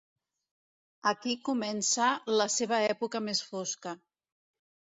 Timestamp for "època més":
2.97-3.45